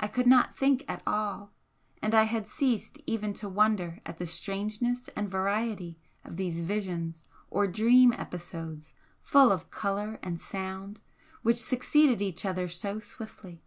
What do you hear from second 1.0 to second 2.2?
all and